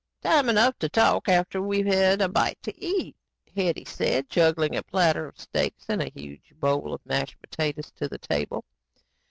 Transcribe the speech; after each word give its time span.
"Time 0.23 0.49
enough 0.49 0.79
to 0.79 0.89
talk 0.89 1.29
after 1.29 1.61
we've 1.61 1.85
all 1.85 1.93
had 1.93 2.23
a 2.23 2.27
bite 2.27 2.57
to 2.63 2.73
eat," 2.83 3.15
Hetty 3.55 3.85
said, 3.85 4.29
juggling 4.29 4.75
a 4.75 4.81
platter 4.81 5.27
of 5.27 5.39
steaks 5.39 5.85
and 5.89 6.01
a 6.01 6.09
huge 6.15 6.55
bowl 6.59 6.91
of 6.95 7.05
mashed 7.05 7.39
potatoes 7.39 7.91
to 7.97 8.07
the 8.09 8.17
table. 8.17 8.65